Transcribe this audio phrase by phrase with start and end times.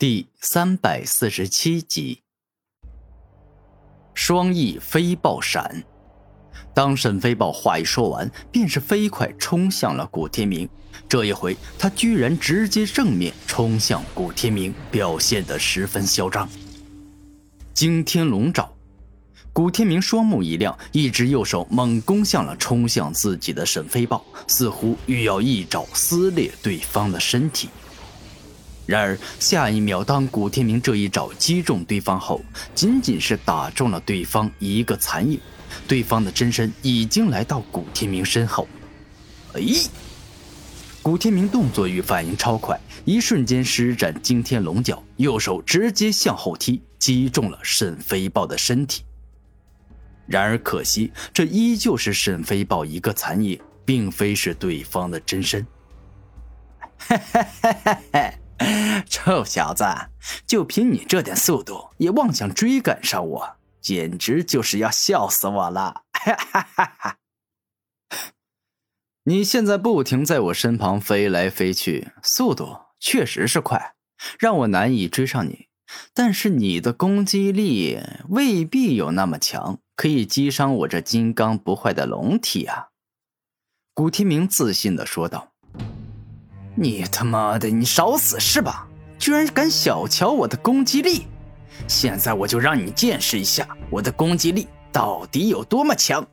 [0.00, 2.22] 第三百四十七集，
[4.14, 5.82] 双翼飞豹闪。
[6.72, 10.68] 当沈飞豹话一说完，便是飞快冲向了古天明。
[11.08, 16.48] 这一回，他居然直接正面冲向古天明，表现得十分嚣张。
[17.74, 18.72] 惊天龙爪，
[19.52, 27.68] 古天明双目一亮，一只右手猛攻向了冲向自己的沈飞豹，似乎欲要一爪撕裂对方的身体。
[28.88, 32.40] 然而，下一秒，当古天明这一爪击中对方后，
[32.74, 35.38] 仅仅是打中了对方一个残影，
[35.86, 38.66] 对方的真身已经来到古天明身后。
[39.52, 39.60] 哎！
[41.02, 49.02] 古天明动作与反应超快，一瞬间施展惊天龙角，右手直接向后踢，击中了沈飞豹的身体。
[50.26, 55.66] 然而可惜，这依旧是沈飞豹一个残影，并非是对方的真身。
[56.96, 58.38] 嘿嘿嘿嘿嘿！
[59.08, 59.84] 臭小子，
[60.46, 66.02] 就凭你这点速度，也妄想追赶上我，简直就是要笑死我了！
[66.12, 67.16] 哈哈哈哈！
[69.24, 73.94] 你现在不停在我身旁飞来飞去，速度确实是快，
[74.38, 75.68] 让我难以追上你。
[76.12, 82.88] 但是你的攻击力未必有那么强，可以击伤我这金刚不坏的龙体啊！
[83.94, 85.52] 古天明自信的说道。
[86.80, 88.86] 你他妈的，你找死是吧？
[89.18, 91.26] 居然敢小瞧我的攻击力！
[91.88, 96.24] 现在我就让你见识一下我的攻击力到底有多么强！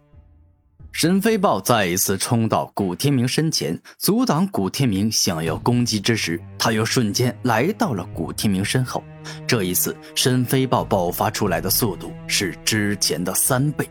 [0.91, 9.03] 神飞豹再一次冲到古天明身前，阻挡古天明想要攻击之时，他又瞬间来到了古天明身后。
[9.47, 13.89] 这一次，神飞豹爆发出来的速度是之前的三倍。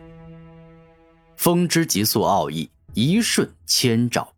[1.36, 4.33] 风之极速奥义，一瞬千兆。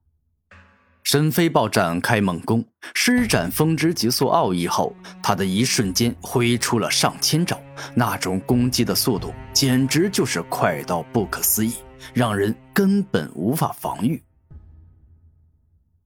[1.07, 7.62] 沈飞豹展开猛攻，施展风之极速奥义后，他的一瞬间挥出了上千招，
[7.95, 11.75] 那种攻击的速度简直就是快到不可思议，
[12.12, 14.21] 让人根本无法防御。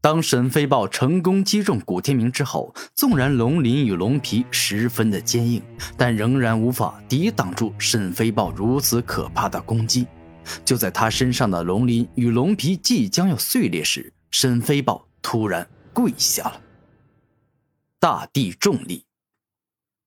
[0.02, 5.62] 当沈飞豹成功击中古天明之后，纵然龙鳞与龙皮十分的坚硬，
[5.96, 10.06] 但仍然无法抵挡住沈飞豹如此可怕的攻击。
[10.62, 16.62] 就在他身上的龙鳞与龙皮即将要碎裂时，沈飞豹突然跪下了。
[17.98, 19.04] 大地重力，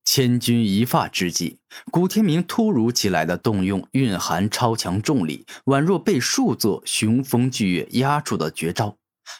[0.04, 1.58] 千钧一发之际，
[1.90, 8.96] 古天明突如其来的动用蕴含超强重力，宛若被数座雄风巨岳压住的绝招，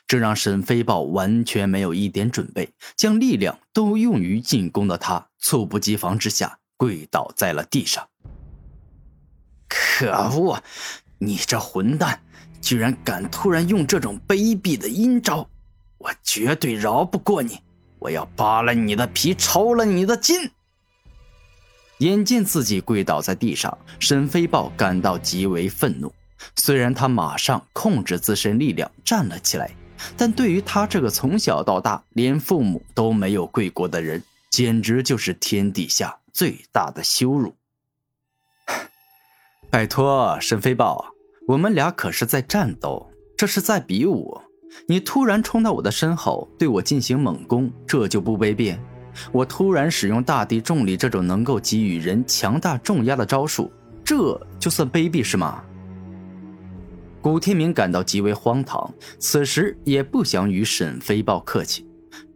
[0.06, 8.08] 这让沈飞豹完全没有一点准备，将力量都用于进攻的他，猝不及防之下跪倒在了地上。
[9.68, 10.62] 可恶，
[11.18, 12.23] 你这混蛋！
[12.64, 15.46] 居然敢突然用这种卑鄙的阴招，
[15.98, 17.60] 我绝对饶不过你！
[17.98, 20.50] 我要扒了你的皮，抽了你的筋！
[21.98, 26.10] 眼见自己跪倒在地上，沈飞豹感到极为愤怒。
[26.56, 29.70] 虽然他马上控制自身力量站了起来，
[30.16, 37.54] 但对于他这个从小到大连父母都没有跪过的人，简直就是天底下最大的羞辱！
[39.68, 41.13] 拜托，沈飞豹。
[41.46, 43.06] 我们俩可是在战斗，
[43.36, 44.40] 这是在比武。
[44.88, 48.76] 你突然冲到我的身后，对我进行猛攻，这就不卑鄙？
[49.30, 53.70] 我突然使用大地重力这种能够给予人强大重压的招数，
[54.02, 55.62] 这就算卑鄙是吗？
[57.20, 61.86] 古天明感到极为荒唐，此时也不想与沈飞豹客气。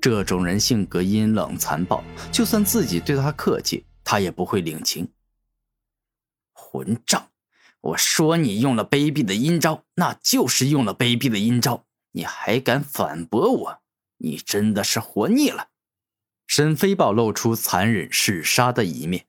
[0.00, 5.08] 这种人性格阴冷残暴，就算自己对他客气，他也不会领情。
[6.52, 7.26] 混账！
[7.80, 11.84] 我说你用了卑鄙的阴招，那就是用了卑鄙的阴招。
[12.12, 13.78] 你还敢反驳我？
[14.16, 15.68] 你真的是活腻了！
[16.48, 19.24] 沈飞豹露出残忍嗜杀的一面。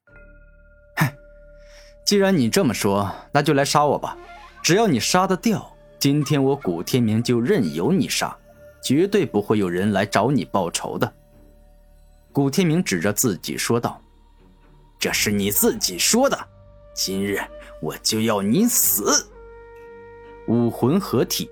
[0.96, 1.08] 哼，
[2.06, 4.18] 既然你这么说，那就来杀我吧。
[4.64, 8.36] 只要你杀得掉，今天我古天明就任由你杀，
[8.82, 11.14] 绝对不会有人来找你报仇的。
[12.32, 14.02] 古天明指着自己说道
[14.98, 16.48] ：“这是你自己说的，
[16.96, 17.40] 今日。”
[17.82, 19.28] 我就要你死！
[20.48, 21.50] 武魂合体，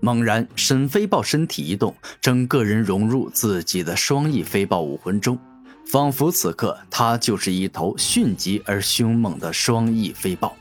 [0.00, 5.38] 猛然，沈飞豹身体一动，整个人融入自己的双翼飞豹武魂中，
[5.86, 10.56] 仿佛此刻他就是一头迅疾而凶猛的双翼飞豹。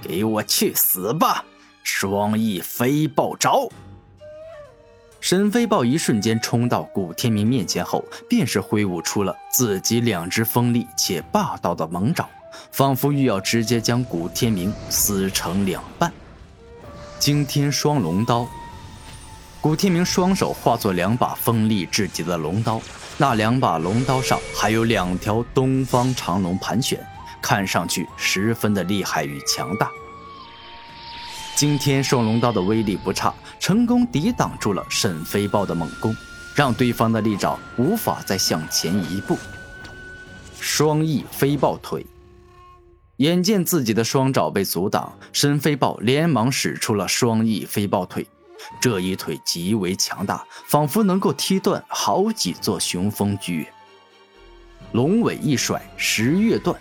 [0.00, 1.44] 给我去死吧！
[1.82, 3.68] 双翼飞豹爪！
[5.20, 12.28] 沈飞豹一瞬间冲到古天明面前后，便是挥舞出了自己两只锋利且霸道的猛爪。
[12.70, 16.12] 仿佛欲要直接将古天明撕成两半。
[17.18, 18.48] 惊天双龙刀，
[19.60, 22.80] 古天明双手化作两把锋利至极的龙刀，
[23.16, 26.98] 那两把龙刀上还有两条东方长龙盘旋，
[27.40, 29.90] 看上去十分的厉害与强大。
[31.54, 36.16] 惊天双龙刀的威力不差，成功抵挡住了沈飞豹的猛攻，
[36.56, 39.38] 让对方的利爪无法再向前一步。
[40.58, 42.04] 双翼飞豹腿，
[43.18, 48.26] 眼见自己的双爪被阻挡，申飞豹连忙使出了双翼飞豹腿。
[48.80, 53.72] 这一腿极为强大，仿佛能够踢断好几座雄风巨岳。
[54.92, 56.78] 龙尾一甩，十月断。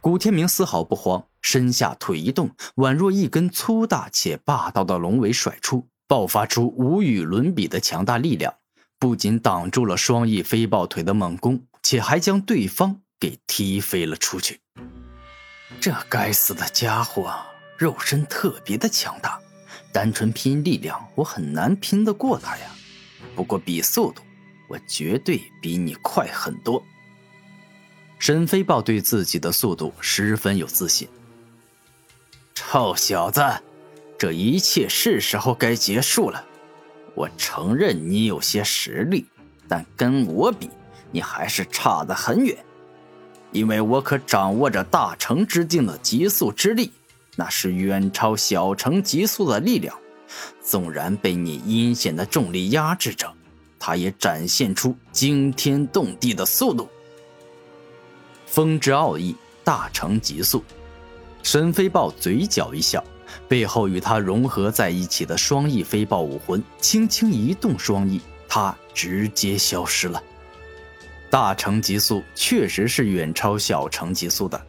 [0.00, 8.54] 古天明丝毫不慌，身下腿一动，宛若一根粗大且霸道的龙尾甩出，爆发出无与伦比的强大力量，
[8.98, 14.60] 不仅挡住了双翼飞豹腿的猛攻，且还将对方给踢飞了出去。
[15.80, 17.34] 这该死的家伙，
[17.76, 19.38] 肉身特别的强大。
[19.92, 22.66] 单纯拼力量，我很难拼得过他呀。
[23.36, 24.22] 不过比速度，
[24.68, 26.82] 我绝对比你快很多。
[28.18, 31.08] 沈飞豹对自己的速度十分有自信。
[32.54, 33.42] 臭小子，
[34.18, 36.44] 这一切是时候该结束了。
[37.14, 39.26] 我承认你有些实力，
[39.68, 40.70] 但跟我比，
[41.12, 42.56] 你还是差得很远。
[43.54, 46.92] 因为我可掌握着大成之境的极速之力。
[47.36, 49.96] 那是远超小成极速的力量，
[50.62, 53.32] 纵然被你阴险的重力压制着，
[53.78, 56.88] 它也展现出惊天动地的速度。
[58.46, 59.34] 风之奥义，
[59.64, 60.62] 大成极速。
[61.42, 63.02] 沈飞豹嘴角一笑，
[63.48, 70.22] 背后与他融合在一起的双翼飞豹武魂轻轻一动，双翼，他直接消失了。
[71.34, 74.66] 大成极速确实是远超小成极速的。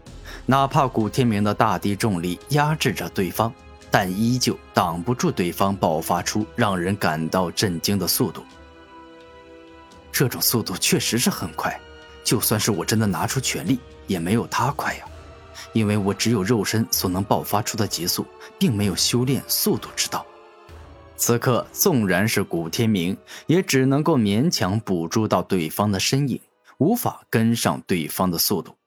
[0.48, 3.54] 哪怕古天明的大地重力压制着对方，
[3.92, 8.44] 但依旧挡不住对方爆发出让人感到震惊的速度。
[10.12, 11.80] 这种速度确实是很快，
[12.24, 13.78] 就算是我真的拿出全力，
[14.08, 15.06] 也没有他快呀。
[15.72, 18.26] 因为我只有肉身所能爆发出的极速，
[18.58, 20.26] 并没有修炼速度之道。
[21.16, 23.16] 此刻，纵然是古天明，
[23.46, 26.42] 也只能够勉强捕捉到对方的身影，
[26.78, 28.78] 无法跟上对方的速度。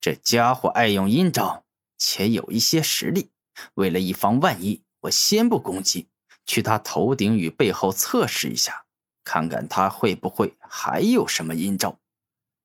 [0.00, 1.64] 这家伙爱用阴招，
[1.96, 3.30] 且有一些实力。
[3.74, 6.08] 为了以防万一，我先不攻击，
[6.46, 8.84] 去他头顶与背后测试一下，
[9.24, 11.98] 看看他会不会还有什么阴招。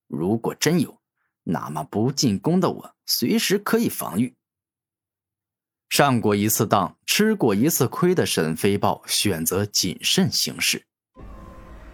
[0.08, 1.02] 如果真有，
[1.44, 4.36] 那么不进攻的我随时可以防御。
[5.90, 10.86] 上过一次当，吃过一次亏的沈飞豹选择谨慎行事。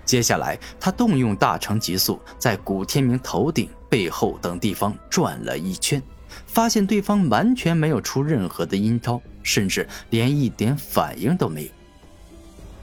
[0.10, 3.70] 接下来，他动用大成极速，在古天明头顶。
[3.88, 6.02] 背后等地方转了一圈，
[6.48, 11.70] 发现对方完全没有出任何的阴招，甚至连一点反应都没有。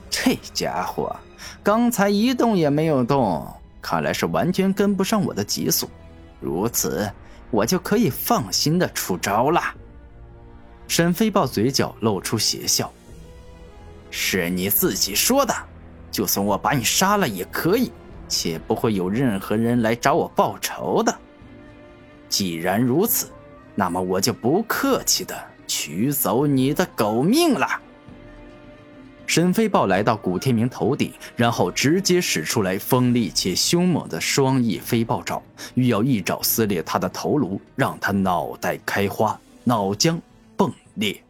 [0.09, 1.17] 这家伙
[1.65, 3.45] 刚才一动也没有动，
[3.83, 5.91] 看来是完全跟不上我的急速。
[6.41, 7.11] 如此，
[7.51, 9.61] 我就可以放心的出招了。
[10.87, 12.93] 沈飞豹嘴角露出邪笑
[14.13, 15.53] ：“是你自己说的，
[16.17, 17.93] 就算我把你杀了也可以。”
[18.29, 21.15] 且不会有任何人来找我报仇的。
[22.29, 23.29] 既然如此，
[23.75, 25.33] 那么我就不客气的
[25.67, 27.69] 取走你的狗命了。
[29.27, 35.41] 沈飞豹来到古天明头顶，然后直接使出来锋利且凶猛的双翼飞豹爪，
[35.75, 40.19] 欲要一爪撕裂他的头颅，让他脑袋开花，脑浆
[40.57, 41.23] 迸裂。